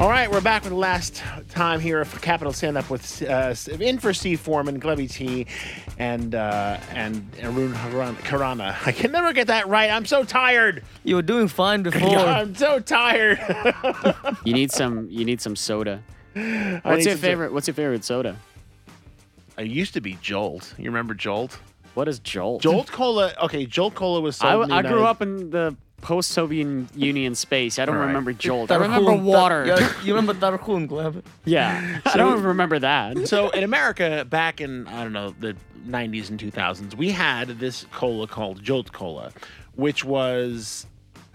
All 0.00 0.08
right, 0.08 0.30
we're 0.32 0.40
back 0.40 0.62
with 0.62 0.70
the 0.72 0.78
last 0.78 1.22
time 1.50 1.78
here 1.78 2.02
for 2.06 2.18
Capital 2.20 2.54
Stand 2.54 2.78
Up 2.78 2.88
with 2.88 3.22
uh, 3.22 3.54
in 3.78 3.98
for 3.98 4.14
Steve 4.14 4.40
Foreman, 4.40 4.78
Glevy 4.78 5.06
T, 5.06 5.46
and 5.98 6.34
uh, 6.34 6.78
and 6.94 7.30
Arun 7.42 7.74
Haran- 7.74 8.16
Karana. 8.16 8.74
I 8.86 8.92
can 8.92 9.12
never 9.12 9.34
get 9.34 9.48
that 9.48 9.68
right. 9.68 9.90
I'm 9.90 10.06
so 10.06 10.24
tired. 10.24 10.84
You 11.04 11.16
were 11.16 11.22
doing 11.22 11.48
fine 11.48 11.82
before. 11.90 12.16
I'm 12.16 12.54
so 12.54 12.78
tired. 12.80 13.38
You 14.44 14.54
need 14.54 14.72
some. 14.72 15.06
You 15.10 15.26
need 15.26 15.42
some 15.42 15.54
soda. 15.54 16.02
I 16.34 16.80
What's 16.82 17.04
your 17.04 17.14
some- 17.14 17.20
favorite? 17.20 17.52
What's 17.52 17.66
your 17.68 17.74
favorite 17.74 18.02
soda? 18.02 18.36
I 19.58 19.62
used 19.62 19.92
to 19.94 20.00
be 20.00 20.16
Jolt. 20.22 20.72
You 20.78 20.86
remember 20.86 21.12
Jolt? 21.12 21.58
What 21.92 22.08
is 22.08 22.20
Jolt? 22.20 22.62
Jolt 22.62 22.90
Cola. 22.90 23.34
Okay, 23.42 23.66
Jolt 23.66 23.94
Cola 23.94 24.22
was. 24.22 24.40
I, 24.40 24.52
sold 24.52 24.62
in 24.64 24.68
the 24.70 24.74
I 24.76 24.82
grew 24.82 25.04
up 25.04 25.20
in 25.20 25.50
the 25.50 25.76
post-Soviet 26.00 26.94
Union 26.96 27.34
space. 27.34 27.78
I 27.78 27.84
don't 27.84 27.94
All 27.96 28.00
right. 28.00 28.06
remember 28.08 28.32
Jolt. 28.32 28.70
I 28.70 28.76
remember 28.76 29.14
water. 29.14 29.66
Tar- 29.66 29.80
yeah, 29.80 29.92
you 30.04 30.14
remember 30.14 30.34
Tarhun, 30.34 30.88
Gleb? 30.88 31.22
yeah, 31.44 32.00
I 32.06 32.16
don't 32.16 32.42
remember 32.42 32.78
that. 32.78 33.28
So 33.28 33.50
in 33.50 33.64
America, 33.64 34.26
back 34.28 34.60
in 34.60 34.86
I 34.88 35.02
don't 35.02 35.12
know 35.12 35.30
the 35.38 35.56
90s 35.86 36.30
and 36.30 36.38
2000s, 36.38 36.94
we 36.94 37.10
had 37.10 37.48
this 37.58 37.86
cola 37.92 38.26
called 38.26 38.62
Jolt 38.62 38.92
Cola, 38.92 39.32
which 39.74 40.04
was 40.04 40.86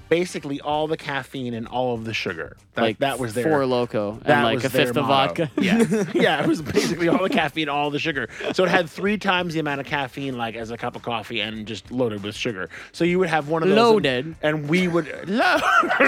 basically 0.09 0.59
all 0.62 0.88
the 0.88 0.98
caffeine 0.98 1.54
and 1.54 1.68
all 1.68 1.94
of 1.94 2.05
the 2.05 2.14
sugar. 2.14 2.58
That, 2.76 2.82
like 2.82 2.98
that 3.00 3.20
was 3.20 3.34
their 3.34 3.44
Four 3.45 3.62
Loko 3.62 4.22
and 4.26 4.44
like 4.44 4.64
a 4.64 4.70
fifth 4.70 4.90
of 4.90 4.95
motto. 5.05 5.45
vodka. 5.48 5.52
Yeah, 5.62 6.05
yeah, 6.14 6.44
it 6.44 6.48
was 6.48 6.62
basically 6.62 7.08
all 7.08 7.23
the 7.23 7.30
caffeine, 7.30 7.70
all 7.70 7.90
the 7.90 8.00
sugar. 8.00 8.28
So 8.54 8.66
it 8.66 8.70
had 8.70 8.90
three 8.90 9.18
times 9.18 9.54
the 9.54 9.59
amount 9.62 9.80
of 9.81 9.88
caffeine, 9.88 10.38
like 10.38 10.55
as 10.55 10.72
a 10.72 10.78
cup 10.78 10.95
of 10.95 11.02
coffee, 11.04 11.40
and 11.40 11.66
just 11.66 11.90
loaded 11.91 12.23
with 12.23 12.36
sugar. 12.36 12.70
So 12.91 13.04
you 13.05 13.18
would 13.20 13.30
have 13.30 13.48
one 13.50 13.64
of 13.64 13.70
those, 13.70 13.78
Loaded. 13.78 14.36
and, 14.41 14.68
we 14.68 14.88
would 14.90 15.05
load. 15.30 15.62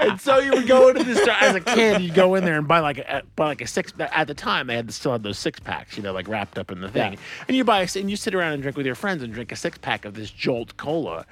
and 0.00 0.20
so 0.20 0.38
you 0.38 0.52
would 0.52 0.66
go 0.66 0.88
into 0.88 1.04
this 1.04 1.26
as 1.40 1.54
a 1.54 1.60
kid. 1.60 2.00
You'd 2.02 2.14
go 2.14 2.34
in 2.34 2.44
there 2.44 2.58
and 2.58 2.66
buy 2.68 2.80
like 2.80 2.98
a 2.98 3.22
buy 3.36 3.46
like 3.46 3.60
a 3.60 3.66
six. 3.66 3.92
At 3.98 4.26
the 4.26 4.34
time, 4.34 4.66
they 4.66 4.76
had 4.76 4.92
still 4.92 5.12
had 5.12 5.22
those 5.22 5.38
six 5.38 5.58
packs, 5.60 5.96
you 5.96 6.02
know, 6.02 6.12
like 6.12 6.28
wrapped 6.28 6.58
up 6.58 6.70
in 6.70 6.80
the 6.80 6.88
thing. 6.88 7.14
Yeah. 7.14 7.18
And 7.48 7.56
you 7.56 7.64
buy 7.64 7.80
a- 7.82 7.88
and 7.98 8.10
you 8.10 8.16
sit 8.16 8.34
around 8.34 8.52
and 8.52 8.62
drink 8.62 8.76
with 8.76 8.86
your 8.86 8.94
friends 8.94 9.22
and 9.22 9.32
drink 9.32 9.52
a 9.52 9.56
six 9.56 9.78
pack 9.78 10.04
of 10.04 10.14
this 10.14 10.30
Jolt 10.30 10.76
Cola, 10.76 11.26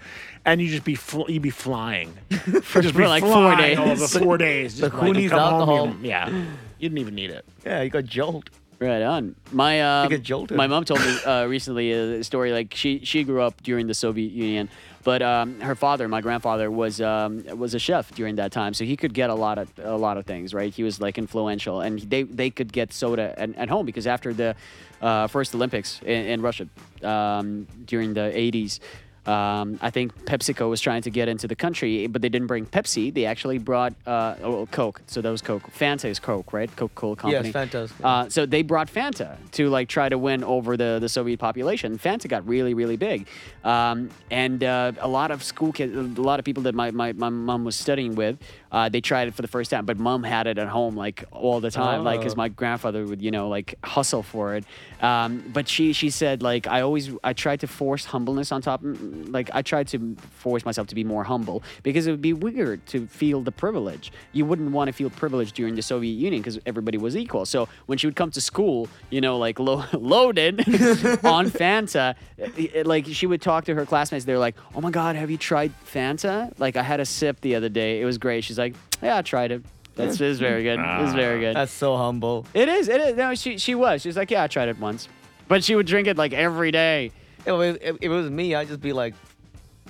and 0.45 0.61
you 0.61 0.69
just 0.69 0.84
be 0.84 0.95
fl- 0.95 1.31
you'd 1.31 1.42
be 1.42 1.50
flying 1.50 2.12
for 2.62 2.83
just 2.83 2.95
for 2.95 3.06
like 3.08 3.22
four 3.22 3.56
days. 3.56 3.78
All 3.78 3.95
the 3.95 4.08
four 4.08 4.39
days. 4.39 4.77
The 4.77 4.89
Just 4.91 4.95
like, 4.95 5.14
Coonies 5.14 5.31
come 5.31 5.39
home, 5.41 5.61
alcohol. 5.89 5.97
yeah, 6.03 6.28
you 6.28 6.89
didn't 6.89 6.98
even 6.98 7.14
need 7.14 7.31
it. 7.31 7.45
Yeah, 7.64 7.83
you 7.83 7.91
got 7.91 8.05
Jolt. 8.05 8.50
Right 8.80 9.03
on. 9.03 9.36
My 9.53 9.80
uh, 9.80 10.08
get 10.08 10.25
jolted. 10.25 10.56
my 10.56 10.67
mom 10.67 10.84
told 10.84 10.98
me 11.00 11.17
uh, 11.25 11.47
recently 11.47 11.92
a 11.92 12.25
story. 12.25 12.50
Like 12.50 12.75
she 12.75 12.98
she 13.05 13.23
grew 13.23 13.41
up 13.41 13.62
during 13.62 13.86
the 13.86 13.95
Soviet 13.95 14.33
Union, 14.33 14.69
but 15.05 15.23
um, 15.23 15.61
her 15.61 15.77
father, 15.77 16.08
my 16.08 16.20
grandfather, 16.20 16.69
was 16.69 17.00
um, 17.00 17.45
was 17.56 17.75
a 17.75 17.78
chef 17.78 18.11
during 18.12 18.34
that 18.36 18.50
time, 18.50 18.75
so 18.75 18.84
he 18.84 18.97
could 18.97 19.14
get 19.14 19.30
a 19.30 19.36
lot 19.36 19.58
of 19.58 19.70
a 19.78 19.97
lot 19.97 20.17
of 20.17 20.27
things. 20.27 20.53
Right, 20.53 20.75
he 20.75 20.83
was 20.83 21.00
like 21.00 21.17
influential, 21.17 21.80
and 21.80 22.00
they 22.00 22.25
they 22.25 22.50
could 22.50 22.73
get 22.73 22.92
soda 22.92 23.39
at, 23.39 23.55
at 23.55 23.69
home 23.69 23.86
because 23.86 24.08
after 24.08 24.34
the 24.34 24.56
uh, 25.00 25.28
first 25.28 25.55
Olympics 25.55 26.00
in, 26.03 26.27
in 26.27 26.42
Russia 26.42 26.67
um, 27.05 27.69
during 27.84 28.14
the 28.14 28.33
'80s. 28.34 28.80
Um, 29.26 29.78
I 29.80 29.90
think 29.90 30.24
PepsiCo 30.24 30.68
was 30.68 30.80
trying 30.80 31.02
to 31.02 31.10
get 31.10 31.28
into 31.28 31.46
the 31.46 31.54
country, 31.54 32.06
but 32.08 32.22
they 32.22 32.28
didn't 32.28 32.48
bring 32.48 32.66
Pepsi. 32.66 33.12
They 33.14 33.24
actually 33.24 33.58
brought 33.58 33.94
uh, 34.06 34.34
oh, 34.42 34.66
Coke. 34.66 35.00
So 35.06 35.20
that 35.20 35.30
was 35.30 35.42
Coke. 35.42 35.62
Fanta 35.72 36.06
is 36.06 36.18
Coke, 36.18 36.52
right? 36.52 36.74
Coca-Cola 36.74 37.16
company. 37.16 37.44
Yes, 37.48 37.52
fantastic. 37.52 37.96
Uh, 38.04 38.28
so 38.28 38.46
they 38.46 38.62
brought 38.62 38.88
Fanta 38.88 39.36
to 39.52 39.68
like 39.68 39.88
try 39.88 40.08
to 40.08 40.18
win 40.18 40.42
over 40.42 40.76
the, 40.76 40.98
the 41.00 41.08
Soviet 41.08 41.38
population. 41.38 41.98
Fanta 41.98 42.26
got 42.28 42.46
really 42.48 42.74
really 42.74 42.96
big, 42.96 43.26
um, 43.64 44.10
and 44.30 44.64
uh, 44.64 44.92
a 45.00 45.08
lot 45.08 45.30
of 45.30 45.42
school 45.42 45.72
kids, 45.72 45.94
a 45.94 46.20
lot 46.22 46.38
of 46.38 46.44
people 46.44 46.64
that 46.64 46.74
my, 46.74 46.90
my, 46.90 47.12
my 47.12 47.28
mom 47.28 47.64
was 47.64 47.76
studying 47.76 48.14
with, 48.14 48.38
uh, 48.72 48.88
they 48.88 49.00
tried 49.00 49.28
it 49.28 49.34
for 49.34 49.42
the 49.42 49.48
first 49.48 49.70
time. 49.70 49.84
But 49.86 49.98
mom 49.98 50.22
had 50.24 50.46
it 50.46 50.58
at 50.58 50.68
home 50.68 50.96
like 50.96 51.24
all 51.30 51.61
the 51.61 51.70
time, 51.70 52.02
like 52.05 52.20
because 52.20 52.34
Oh. 52.34 52.36
my 52.36 52.48
grandfather 52.48 53.05
would 53.06 53.20
you 53.22 53.30
know 53.30 53.48
like 53.48 53.74
hustle 53.84 54.22
for 54.22 54.55
it. 54.56 54.64
Um, 55.00 55.44
but 55.52 55.68
she 55.68 55.92
she 55.92 56.11
said 56.11 56.42
like 56.42 56.66
I 56.66 56.80
always 56.80 57.11
I 57.22 57.32
tried 57.34 57.61
to 57.61 57.66
force 57.66 58.05
humbleness 58.06 58.50
on 58.52 58.62
top, 58.62 58.82
mm, 58.82 58.96
like 59.12 59.50
I 59.52 59.62
tried 59.62 59.89
to 59.89 60.17
force 60.30 60.64
myself 60.64 60.86
to 60.89 60.95
be 60.95 61.05
more 61.05 61.24
humble 61.24 61.62
because 61.83 62.06
it 62.06 62.11
would 62.11 62.23
be 62.23 62.33
weird 62.33 62.84
to 62.86 63.06
feel 63.06 63.40
the 63.42 63.52
privilege. 63.52 64.12
You 64.33 64.45
wouldn't 64.46 64.70
want 64.73 64.89
to 64.89 64.92
feel 64.92 65.11
privileged 65.11 65.55
during 65.55 65.74
the 65.74 65.83
Soviet 65.83 66.12
Union 66.12 66.42
because 66.42 66.58
everybody 66.67 66.98
was 66.98 67.17
equal. 67.17 67.46
So 67.46 67.68
when 67.86 67.98
she 67.98 68.06
would 68.06 68.17
come 68.17 68.30
to 68.33 68.40
school, 68.40 68.89
you 69.11 69.20
know, 69.20 69.39
like 69.39 69.58
lo- 69.58 69.84
loaded 69.92 70.61
on 71.24 71.50
Fanta, 71.50 72.14
it- 72.39 72.74
it- 72.77 72.86
like 72.86 73.06
she 73.06 73.27
would 73.27 73.42
talk 73.42 73.64
to 73.67 73.74
her 73.74 73.86
classmates. 73.86 74.24
They're 74.24 74.39
like, 74.39 74.56
"Oh 74.74 74.80
my 74.80 74.90
God, 74.90 75.17
have 75.17 75.30
you 75.30 75.39
tried 75.39 75.73
Fanta?" 75.84 76.52
Like 76.58 76.77
I 76.77 76.83
had 76.83 77.00
a 77.00 77.05
sip 77.06 77.40
the 77.40 77.55
other 77.55 77.68
day. 77.68 78.00
It 78.00 78.05
was 78.05 78.18
great. 78.18 78.44
She's 78.44 78.58
like, 78.58 78.74
"Yeah, 79.02 79.18
I 79.18 79.23
tried 79.23 79.52
it. 79.52 79.62
That's 79.94 80.18
was 80.18 80.39
very 80.39 80.62
good. 80.62 80.79
It 80.79 81.02
was 81.02 81.12
very 81.12 81.36
ah, 81.36 81.40
good." 81.50 81.56
That's 81.56 81.73
so 81.73 81.96
humble. 81.96 82.46
It 82.55 82.68
is. 82.68 82.89
It 82.89 83.00
is. 83.00 83.17
No, 83.17 83.34
she 83.34 83.58
she 83.58 83.74
was. 83.74 84.02
She 84.02 84.08
was 84.08 84.17
like, 84.17 84.30
"Yeah, 84.30 84.42
I 84.44 84.46
tried 84.46 84.68
it 84.68 84.79
once," 84.79 85.08
but 85.48 85.62
she 85.62 85.74
would 85.74 85.86
drink 85.86 86.08
it 86.08 86.17
like 86.17 86.33
every 86.33 86.70
day. 86.70 87.12
If 87.47 87.55
it, 87.61 87.83
if 87.83 87.97
it 88.03 88.08
was 88.08 88.30
me, 88.30 88.55
I'd 88.55 88.69
just 88.69 88.80
be 88.80 88.92
like, 88.92 89.14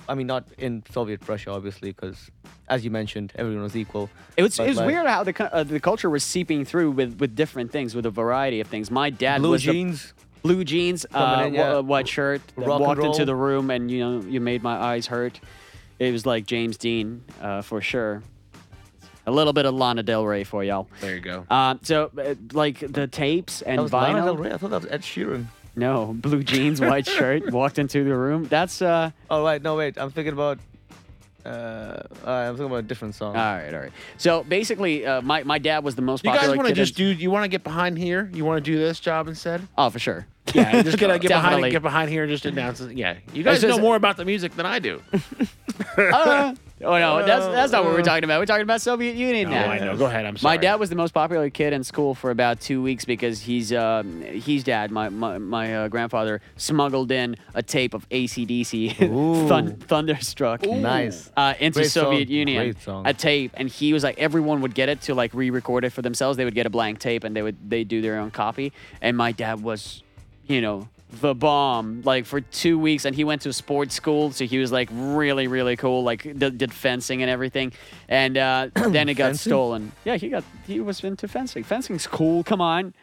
I 0.09 0.15
mean, 0.15 0.27
not 0.27 0.45
in 0.57 0.83
Soviet 0.91 1.27
Russia, 1.27 1.51
obviously, 1.51 1.91
because 1.91 2.29
as 2.67 2.83
you 2.83 2.91
mentioned, 2.91 3.31
everyone 3.35 3.63
was 3.63 3.75
equal. 3.75 4.09
It 4.37 4.43
was, 4.43 4.57
But, 4.57 4.65
it 4.65 4.69
was 4.69 4.77
like, 4.77 4.87
weird 4.87 5.05
how 5.07 5.23
the 5.23 5.53
uh, 5.55 5.63
the 5.63 5.79
culture 5.79 6.09
was 6.09 6.23
seeping 6.23 6.65
through 6.65 6.91
with, 6.91 7.19
with 7.19 7.35
different 7.35 7.71
things, 7.71 7.95
with 7.95 8.05
a 8.05 8.09
variety 8.11 8.59
of 8.59 8.67
things. 8.67 8.89
My 8.91 9.09
dad 9.09 9.39
Blue 9.41 9.51
was 9.51 9.63
the- 9.63 9.71
jeans. 9.71 10.13
blue 10.41 10.63
jeans, 10.63 11.05
uh, 11.13 11.43
in, 11.47 11.53
yeah. 11.53 11.75
uh, 11.77 11.81
white 11.81 12.07
shirt, 12.07 12.41
Rock 12.55 12.81
walked 12.81 13.03
into 13.03 13.23
the 13.25 13.35
room, 13.35 13.69
and 13.69 13.89
you 13.89 13.99
know, 13.99 14.21
you 14.27 14.41
made 14.41 14.61
my 14.63 14.75
eyes 14.75 15.07
hurt. 15.07 15.39
It 15.99 16.11
was 16.11 16.25
like 16.25 16.45
James 16.45 16.75
Dean, 16.77 17.23
uh, 17.41 17.61
for 17.61 17.79
sure. 17.81 18.23
A 19.25 19.31
little 19.31 19.53
bit 19.53 19.65
of 19.65 19.73
Lana 19.73 20.03
Del 20.03 20.25
Rey 20.25 20.43
for 20.43 20.65
y'all. 20.65 20.89
There 20.99 21.15
you 21.15 21.21
go. 21.21 21.45
Uh, 21.49 21.75
so, 21.81 22.11
uh, 22.17 22.35
like 22.51 22.79
the 22.79 23.07
tapes 23.07 23.61
and 23.61 23.77
That 23.79 23.83
was 23.83 23.93
Lana. 23.93 24.25
Del 24.25 24.35
Rey. 24.35 24.51
I 24.51 24.57
thought 24.57 24.71
that 24.71 24.81
was 24.81 24.91
Ed 24.91 25.01
Sheeran. 25.01 25.45
No, 25.75 26.13
blue 26.13 26.43
jeans, 26.43 26.79
white 26.79 27.07
shirt, 27.17 27.51
walked 27.51 27.79
into 27.79 28.03
the 28.03 28.15
room. 28.15 28.45
That's 28.45 28.81
uh. 28.81 29.11
Oh 29.29 29.43
right, 29.43 29.61
no 29.61 29.75
wait, 29.75 29.97
I'm 29.97 30.11
thinking 30.11 30.33
about. 30.33 30.59
Uh, 31.45 31.49
uh, 32.25 32.29
I'm 32.31 32.53
thinking 32.55 32.67
about 32.67 32.77
a 32.77 32.81
different 32.83 33.15
song. 33.15 33.35
All 33.35 33.41
right, 33.41 33.73
all 33.73 33.79
right. 33.81 33.91
So 34.17 34.43
basically, 34.43 35.05
uh, 35.05 35.21
my 35.21 35.43
my 35.43 35.57
dad 35.57 35.83
was 35.83 35.95
the 35.95 36.01
most 36.01 36.23
You 36.23 36.29
popular. 36.31 36.53
guys 36.53 36.57
want 36.57 36.67
to 36.69 36.73
kid 36.73 36.79
in- 36.79 36.85
just 36.85 36.95
do? 36.95 37.03
You 37.05 37.31
want 37.31 37.43
to 37.43 37.49
get 37.49 37.63
behind 37.65 37.97
here? 37.97 38.29
You 38.33 38.45
want 38.45 38.63
to 38.63 38.71
do 38.71 38.77
this 38.77 38.99
job 38.99 39.27
instead? 39.27 39.67
Oh, 39.77 39.89
for 39.89 39.99
sure. 39.99 40.25
Yeah, 40.53 40.83
just 40.83 40.97
get, 40.99 41.07
get 41.21 41.29
behind, 41.29 41.43
Definitely. 41.45 41.71
get 41.71 41.81
behind 41.81 42.09
here 42.11 42.23
and 42.23 42.29
just 42.29 42.45
announce 42.45 42.79
it. 42.81 42.95
Yeah, 42.95 43.15
you 43.33 43.43
guys 43.43 43.61
just- 43.61 43.75
know 43.77 43.81
more 43.81 43.95
about 43.95 44.17
the 44.17 44.25
music 44.25 44.55
than 44.55 44.65
I 44.67 44.77
do. 44.79 45.01
Uh, 45.97 46.53
oh 46.83 46.99
no, 46.99 47.25
that's 47.25 47.45
that's 47.47 47.71
not 47.71 47.83
what 47.83 47.93
we're 47.93 48.01
talking 48.01 48.23
about. 48.23 48.39
We're 48.39 48.45
talking 48.45 48.63
about 48.63 48.81
Soviet 48.81 49.15
Union 49.15 49.49
now. 49.49 49.65
Oh. 49.65 49.69
I 49.69 49.79
know. 49.79 49.97
Go 49.97 50.05
ahead. 50.05 50.25
I'm 50.25 50.37
sorry. 50.37 50.57
My 50.57 50.61
dad 50.61 50.75
was 50.75 50.89
the 50.89 50.95
most 50.95 51.13
popular 51.13 51.49
kid 51.49 51.73
in 51.73 51.83
school 51.83 52.13
for 52.15 52.31
about 52.31 52.59
two 52.61 52.81
weeks 52.81 53.05
because 53.05 53.41
he's 53.41 53.71
um, 53.73 54.21
he's 54.21 54.63
dad. 54.63 54.91
My 54.91 55.09
my, 55.09 55.37
my 55.37 55.75
uh, 55.75 55.87
grandfather 55.87 56.41
smuggled 56.57 57.11
in 57.11 57.35
a 57.53 57.63
tape 57.63 57.93
of 57.93 58.07
AC/DC, 58.09 58.95
Thun- 59.47 59.77
Thunderstruck. 59.77 60.63
Nice. 60.63 61.31
Uh, 61.35 61.53
into 61.59 61.79
Great 61.79 61.91
song, 61.91 62.03
Soviet 62.05 62.29
Union, 62.29 62.63
great 62.63 62.81
song. 62.81 63.07
a 63.07 63.13
tape, 63.13 63.51
and 63.55 63.69
he 63.69 63.93
was 63.93 64.03
like, 64.03 64.17
everyone 64.19 64.61
would 64.61 64.75
get 64.75 64.89
it 64.89 65.01
to 65.01 65.15
like 65.15 65.33
re-record 65.33 65.85
it 65.85 65.91
for 65.91 66.01
themselves. 66.01 66.37
They 66.37 66.45
would 66.45 66.55
get 66.55 66.65
a 66.65 66.69
blank 66.69 66.99
tape, 66.99 67.23
and 67.23 67.35
they 67.35 67.41
would 67.41 67.57
they 67.69 67.83
do 67.83 68.01
their 68.01 68.17
own 68.17 68.31
copy. 68.31 68.73
And 69.01 69.15
my 69.17 69.31
dad 69.31 69.61
was, 69.61 70.03
you 70.47 70.61
know, 70.61 70.87
the 71.21 71.33
bomb 71.35 72.01
like 72.03 72.25
for 72.25 72.41
two 72.41 72.77
weeks, 72.79 73.05
and 73.05 73.15
he 73.15 73.23
went 73.23 73.41
to 73.43 73.53
sports 73.53 73.95
school, 73.95 74.31
so 74.31 74.45
he 74.45 74.57
was 74.57 74.71
like 74.71 74.89
really 74.91 75.47
really 75.47 75.75
cool, 75.75 76.03
like 76.03 76.23
did, 76.23 76.57
did 76.57 76.73
fencing 76.73 77.21
and 77.21 77.29
everything. 77.31 77.73
And 78.09 78.37
uh, 78.37 78.69
then 78.75 79.09
it 79.09 79.15
got 79.15 79.27
Fencing? 79.27 79.49
stolen. 79.51 79.91
Yeah, 80.05 80.17
he 80.17 80.29
got 80.29 80.43
he 80.67 80.79
was 80.79 81.03
into 81.03 81.27
fencing. 81.27 81.63
Fencing's 81.63 82.07
cool. 82.07 82.43
Come 82.43 82.61
on. 82.61 82.93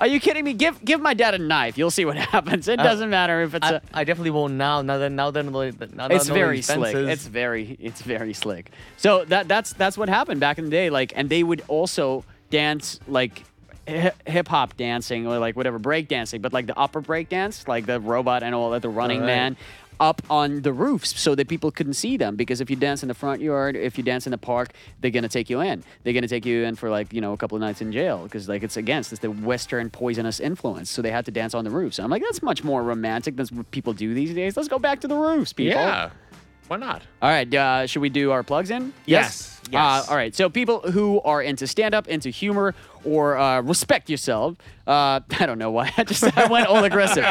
Are 0.00 0.06
you 0.06 0.18
kidding 0.18 0.44
me? 0.44 0.54
Give 0.54 0.82
give 0.82 1.00
my 1.02 1.12
dad 1.12 1.34
a 1.34 1.38
knife. 1.38 1.76
You'll 1.76 1.90
see 1.90 2.06
what 2.06 2.16
happens. 2.34 2.68
It 2.68 2.80
Uh, 2.80 2.84
doesn't 2.84 3.10
matter 3.10 3.42
if 3.42 3.54
it's 3.54 3.66
I, 3.66 3.74
a 3.74 3.80
I 3.92 4.04
definitely 4.04 4.30
won't 4.30 4.54
now. 4.54 4.80
Now 4.80 4.96
that 4.96 5.10
now 5.10 5.30
that 5.30 5.44
now 5.44 5.60
that 5.60 6.12
it's 6.12 6.28
now 6.28 6.34
very 6.34 6.62
slick. 6.62 6.94
It's 6.96 7.26
very 7.26 7.76
it's 7.78 8.00
very 8.00 8.32
slick. 8.32 8.70
So 8.96 9.24
that 9.26 9.46
that's 9.46 9.74
that's 9.74 9.98
what 9.98 10.08
happened 10.08 10.40
back 10.40 10.58
in 10.58 10.64
the 10.64 10.70
day. 10.70 10.88
Like, 10.88 11.12
and 11.16 11.28
they 11.28 11.42
would 11.42 11.62
also 11.68 12.24
dance 12.48 12.98
like 13.06 13.44
hip 13.86 14.48
hop 14.48 14.76
dancing 14.76 15.26
or 15.26 15.38
like 15.38 15.56
whatever 15.56 15.78
break 15.78 16.08
dancing, 16.08 16.40
but 16.40 16.52
like 16.52 16.66
the 16.66 16.78
upper 16.78 17.00
break 17.00 17.28
dance, 17.28 17.66
like 17.66 17.86
the 17.86 18.00
robot 18.00 18.42
and 18.42 18.54
all 18.54 18.70
that, 18.70 18.82
the 18.82 18.88
running 18.88 19.24
man. 19.24 19.56
Up 19.98 20.22
on 20.30 20.62
the 20.62 20.72
roofs 20.72 21.20
so 21.20 21.34
that 21.34 21.46
people 21.46 21.70
couldn't 21.70 21.92
see 21.92 22.16
them. 22.16 22.34
Because 22.34 22.62
if 22.62 22.70
you 22.70 22.76
dance 22.76 23.02
in 23.02 23.08
the 23.08 23.14
front 23.14 23.42
yard, 23.42 23.76
if 23.76 23.98
you 23.98 24.02
dance 24.02 24.26
in 24.26 24.30
the 24.30 24.38
park, 24.38 24.72
they're 25.02 25.10
gonna 25.10 25.28
take 25.28 25.50
you 25.50 25.60
in. 25.60 25.84
They're 26.02 26.14
gonna 26.14 26.26
take 26.26 26.46
you 26.46 26.64
in 26.64 26.74
for 26.74 26.88
like 26.88 27.12
you 27.12 27.20
know 27.20 27.34
a 27.34 27.36
couple 27.36 27.56
of 27.56 27.60
nights 27.60 27.82
in 27.82 27.92
jail 27.92 28.22
because 28.22 28.48
like 28.48 28.62
it's 28.62 28.78
against 28.78 29.12
it's 29.12 29.20
the 29.20 29.30
Western 29.30 29.90
poisonous 29.90 30.40
influence. 30.40 30.88
So 30.88 31.02
they 31.02 31.10
had 31.10 31.26
to 31.26 31.30
dance 31.30 31.52
on 31.52 31.64
the 31.64 31.70
roofs. 31.70 31.98
And 31.98 32.04
I'm 32.04 32.10
like, 32.10 32.22
that's 32.22 32.42
much 32.42 32.64
more 32.64 32.82
romantic 32.82 33.36
than 33.36 33.46
what 33.48 33.70
people 33.72 33.92
do 33.92 34.14
these 34.14 34.32
days. 34.32 34.56
Let's 34.56 34.70
go 34.70 34.78
back 34.78 35.02
to 35.02 35.06
the 35.06 35.16
roofs, 35.16 35.52
people. 35.52 35.78
Yeah. 35.78 36.08
Why 36.68 36.78
not? 36.78 37.02
All 37.20 37.28
right, 37.28 37.52
uh, 37.52 37.86
should 37.86 38.00
we 38.00 38.08
do 38.08 38.30
our 38.30 38.44
plugs 38.44 38.70
in? 38.70 38.94
Yes, 39.04 39.60
yes. 39.70 39.74
Uh, 39.74 40.10
all 40.10 40.16
right, 40.16 40.32
so 40.34 40.48
people 40.48 40.78
who 40.92 41.20
are 41.22 41.42
into 41.42 41.66
stand 41.66 41.94
up, 41.94 42.06
into 42.06 42.30
humor, 42.30 42.76
or 43.04 43.36
uh, 43.36 43.60
respect 43.62 44.10
yourself. 44.10 44.56
Uh, 44.86 45.20
I 45.38 45.46
don't 45.46 45.58
know 45.58 45.70
why. 45.70 45.92
I 45.96 46.04
just 46.04 46.24
I 46.36 46.46
went 46.46 46.66
all 46.66 46.84
aggressive. 46.84 47.24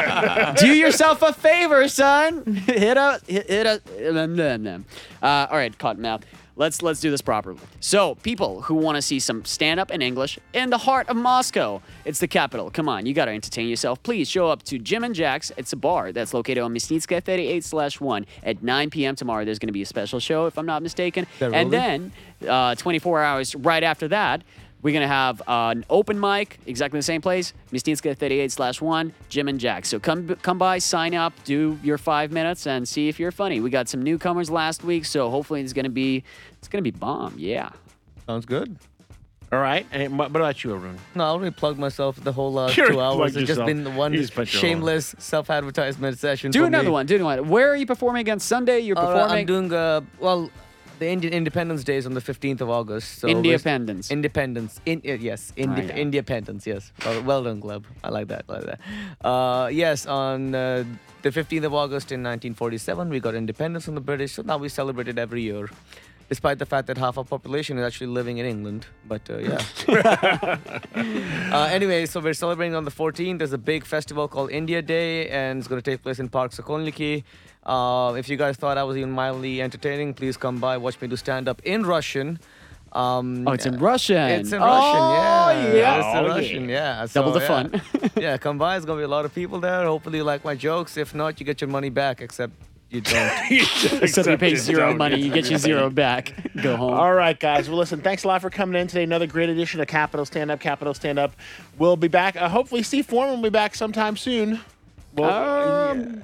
Do 0.57 0.73
yourself 0.73 1.21
a 1.21 1.33
favor, 1.33 1.87
son. 1.87 2.45
hit 2.65 2.97
a 2.97 3.19
hit, 3.27 3.49
hit 3.49 3.65
a. 3.65 4.81
Uh, 5.21 5.47
all 5.51 5.57
right, 5.57 5.77
Cottonmouth. 5.77 6.21
Let's 6.59 6.81
let's 6.81 6.99
do 6.99 7.09
this 7.09 7.21
properly. 7.21 7.57
So, 7.79 8.15
people 8.15 8.61
who 8.63 8.75
want 8.75 8.97
to 8.97 9.01
see 9.01 9.19
some 9.19 9.45
stand 9.45 9.79
up 9.79 9.91
in 9.91 10.01
English 10.01 10.37
in 10.53 10.69
the 10.69 10.77
heart 10.77 11.07
of 11.07 11.15
Moscow, 11.15 11.81
it's 12.03 12.19
the 12.19 12.27
capital. 12.27 12.69
Come 12.69 12.89
on, 12.89 13.05
you 13.05 13.13
got 13.13 13.25
to 13.25 13.31
entertain 13.31 13.69
yourself. 13.69 14.03
Please 14.03 14.29
show 14.29 14.47
up 14.47 14.63
to 14.63 14.77
Jim 14.77 15.05
and 15.05 15.15
Jack's. 15.15 15.53
It's 15.55 15.71
a 15.71 15.77
bar 15.77 16.11
that's 16.11 16.33
located 16.33 16.57
on 16.59 16.73
Myasnitskaya 16.73 17.23
38 17.23 17.63
slash 17.63 18.01
1 18.01 18.25
at 18.43 18.61
9 18.61 18.89
p.m. 18.89 19.15
tomorrow. 19.15 19.45
There's 19.45 19.57
going 19.59 19.69
to 19.69 19.73
be 19.73 19.83
a 19.83 19.85
special 19.85 20.19
show, 20.19 20.47
if 20.47 20.57
I'm 20.57 20.65
not 20.65 20.83
mistaken. 20.83 21.27
And 21.39 21.71
then, 21.71 22.11
uh, 22.45 22.75
24 22.75 23.23
hours 23.23 23.55
right 23.55 23.83
after 23.83 24.09
that, 24.09 24.43
we're 24.81 24.91
going 24.93 25.01
to 25.01 25.07
have 25.07 25.41
uh, 25.47 25.69
an 25.75 25.85
open 25.89 26.19
mic, 26.19 26.57
exactly 26.65 26.97
the 26.99 27.03
same 27.03 27.21
place, 27.21 27.53
Myasnitskaya 27.71 28.17
38 28.17 28.51
slash 28.51 28.81
1, 28.81 29.13
Jim 29.29 29.47
and 29.47 29.59
Jack. 29.59 29.85
So 29.85 29.99
come 29.99 30.27
come 30.41 30.57
by, 30.57 30.77
sign 30.79 31.13
up, 31.13 31.33
do 31.43 31.77
your 31.83 31.97
five 31.97 32.31
minutes, 32.31 32.65
and 32.67 32.87
see 32.87 33.09
if 33.09 33.19
you're 33.19 33.31
funny. 33.31 33.59
We 33.59 33.69
got 33.69 33.89
some 33.89 34.01
newcomers 34.01 34.49
last 34.49 34.83
week, 34.83 35.05
so 35.05 35.29
hopefully 35.29 35.61
it's 35.61 35.73
going 35.73 35.83
to 35.85 35.89
be 35.89 36.23
it's 36.59 36.67
going 36.67 36.83
to 36.83 36.91
be 36.91 36.97
bomb. 36.97 37.33
Yeah. 37.37 37.69
Sounds 38.25 38.45
good. 38.45 38.77
All 39.51 39.59
right. 39.59 39.85
And 39.91 40.17
what 40.19 40.31
what 40.31 40.39
about 40.41 40.63
you, 40.63 40.75
Arun? 40.75 40.97
No, 41.15 41.23
I 41.23 41.27
already 41.29 41.49
plugged 41.51 41.79
myself 41.79 42.23
the 42.23 42.31
whole 42.31 42.55
uh, 42.59 42.71
You're 42.71 42.87
two 42.91 43.01
hours. 43.01 43.15
plugged 43.15 43.29
It's 43.37 43.47
just 43.47 43.49
yourself. 43.59 43.65
been 43.67 43.95
one 43.95 44.13
You 44.13 44.19
just 44.19 44.35
put 44.35 44.53
your 44.53 44.61
shameless 44.61 45.15
self-advertisement 45.17 46.19
session. 46.19 46.51
Do 46.51 46.59
for 46.61 46.67
another 46.67 46.85
me. 46.85 46.91
one. 46.91 47.05
Do 47.07 47.15
another 47.15 47.41
one. 47.41 47.49
Where 47.49 47.69
are 47.71 47.75
you 47.75 47.87
performing 47.87 48.21
again? 48.21 48.39
Sunday? 48.39 48.79
You're 48.81 48.97
Uh, 48.97 49.05
performing 49.07 49.39
I'm 49.39 49.45
doing 49.47 49.73
uh, 49.73 50.01
well. 50.19 50.51
The 50.99 51.07
Indian 51.07 51.33
Independence 51.33 51.85
Day 51.85 51.95
is 51.95 52.05
on 52.05 52.13
the 52.13 52.19
15th 52.19 52.59
of 52.59 52.69
August. 52.69 53.19
So 53.19 53.29
Independence. 53.29 54.11
Independence. 54.11 54.81
In, 54.85 55.01
uh, 55.07 55.13
yes. 55.13 55.53
Inde- 55.55 55.79
Oh, 55.79 55.81
yeah. 55.81 55.95
Independence. 55.95 56.67
Yes. 56.67 56.91
Well, 57.05 57.23
well 57.23 57.43
done, 57.43 57.61
Gleb. 57.61 57.85
I 58.03 58.09
like 58.09 58.27
that. 58.27 58.43
I 58.49 58.53
like 58.53 58.65
that. 58.65 58.79
Uh, 59.25 59.67
yes, 59.71 60.05
on 60.05 60.53
uh, 60.53 60.83
the 61.21 61.29
15th 61.29 61.63
of 61.63 61.73
August 61.73 62.11
in 62.11 62.19
1947, 62.21 63.09
we 63.09 63.21
got 63.21 63.33
independence 63.33 63.85
from 63.85 63.95
the 63.95 64.01
British. 64.01 64.33
So 64.33 64.41
now 64.41 64.57
we 64.57 64.67
celebrate 64.67 65.07
it 65.07 65.17
every 65.17 65.41
year, 65.41 65.69
despite 66.29 66.59
the 66.59 66.65
fact 66.65 66.87
that 66.87 66.97
half 66.97 67.17
our 67.17 67.23
population 67.23 67.77
is 67.77 67.83
actually 67.85 68.07
living 68.07 68.37
in 68.37 68.45
England. 68.45 68.85
But 69.07 69.29
uh, 69.29 69.37
yeah. 69.39 69.61
uh, 71.51 71.67
anyway, 71.71 72.05
so 72.05 72.19
we're 72.19 72.33
celebrating 72.33 72.75
on 72.75 72.85
the 72.85 72.91
14th. 72.91 73.39
There's 73.39 73.53
a 73.53 73.57
big 73.57 73.83
festival 73.85 74.27
called 74.27 74.51
India 74.51 74.81
Day, 74.81 75.27
and 75.29 75.59
it's 75.59 75.67
going 75.67 75.81
to 75.81 75.91
take 75.91 76.03
place 76.03 76.19
in 76.19 76.29
Park 76.29 76.51
Sokolniki. 76.51 77.23
Uh, 77.65 78.13
if 78.17 78.29
you 78.29 78.37
guys 78.37 78.55
thought 78.57 78.77
I 78.77 78.83
was 78.83 78.95
even 78.97 79.11
mildly 79.11 79.61
entertaining, 79.61 80.13
please 80.13 80.37
come 80.37 80.59
by, 80.59 80.77
watch 80.77 80.99
me 81.01 81.07
do 81.07 81.15
stand 81.15 81.47
up 81.47 81.61
in 81.65 81.85
Russian. 81.85 82.39
Um, 82.93 83.47
Oh, 83.47 83.51
it's 83.51 83.65
in 83.67 83.77
Russian. 83.77 84.29
It's 84.31 84.51
in 84.51 84.61
Oh, 84.61 84.65
Russian, 84.65 85.03
yeah. 85.13 85.73
yeah. 85.75 85.97
It's 85.97 86.05
in 86.07 86.17
Oh, 86.17 86.27
yeah. 86.27 86.33
Russian, 86.35 86.69
yeah. 86.69 87.05
Double 87.13 87.33
So, 87.33 87.39
the 87.39 87.45
yeah. 87.45 87.47
fun. 87.47 88.11
yeah, 88.17 88.37
come 88.37 88.57
by. 88.57 88.73
There's 88.73 88.85
gonna 88.85 88.99
be 88.99 89.03
a 89.03 89.07
lot 89.07 89.25
of 89.25 89.33
people 89.35 89.59
there. 89.59 89.85
Hopefully, 89.85 90.17
you 90.19 90.23
like 90.23 90.43
my 90.43 90.55
jokes. 90.55 90.97
If 90.97 91.13
not, 91.13 91.39
you 91.39 91.45
get 91.45 91.61
your 91.61 91.69
money 91.69 91.89
back. 91.89 92.21
Except 92.21 92.53
you 92.89 93.01
don't. 93.01 94.07
so 94.09 94.29
you 94.29 94.37
pay 94.37 94.55
zero 94.55 94.95
money, 94.95 95.19
you 95.19 95.31
get 95.31 95.49
your 95.49 95.59
zero 95.59 95.89
back. 95.89 96.33
Go 96.61 96.75
home. 96.75 96.93
All 96.93 97.13
right, 97.13 97.39
guys. 97.39 97.69
Well, 97.69 97.77
listen, 97.77 98.01
thanks 98.01 98.23
a 98.23 98.27
lot 98.27 98.41
for 98.41 98.49
coming 98.49 98.79
in 98.81 98.87
today. 98.87 99.03
Another 99.03 99.27
great 99.27 99.49
edition 99.49 99.79
of 99.79 99.87
Capital 99.87 100.25
Stand 100.25 100.49
Up, 100.51 100.59
Capital 100.59 100.93
Stand 100.93 101.19
Up. 101.19 101.33
We'll 101.77 101.97
be 101.97 102.07
back. 102.07 102.35
Uh, 102.35 102.49
hopefully, 102.49 102.81
Steve 102.83 103.05
Foreman 103.05 103.35
will 103.35 103.43
be 103.43 103.49
back 103.53 103.75
sometime 103.75 104.17
soon. 104.17 104.59
Well, 105.15 105.89
Um, 105.91 106.23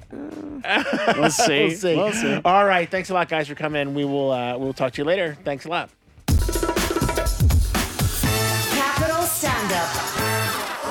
We'll 1.16 1.30
see. 1.30 1.64
we'll 1.66 1.70
see. 1.70 1.96
We'll 1.96 2.12
see. 2.12 2.40
All 2.44 2.64
right. 2.64 2.90
Thanks 2.90 3.10
a 3.10 3.14
lot, 3.14 3.28
guys, 3.28 3.46
for 3.48 3.54
coming 3.54 3.82
in. 3.82 3.94
We 3.94 4.04
will 4.04 4.30
uh, 4.32 4.56
we'll 4.58 4.72
talk 4.72 4.92
to 4.94 5.00
you 5.02 5.04
later. 5.04 5.36
Thanks 5.44 5.64
a 5.64 5.68
lot. 5.68 5.90